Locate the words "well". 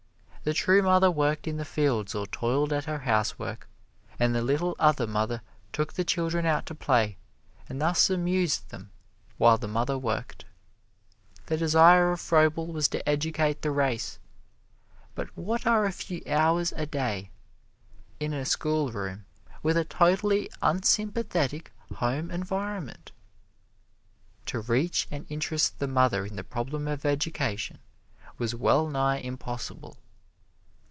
28.55-28.87